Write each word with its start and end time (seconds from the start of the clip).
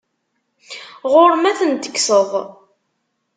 Ɣur-m 1.11 1.43
ad 1.49 1.57
ten-tekseḍ. 1.59 2.31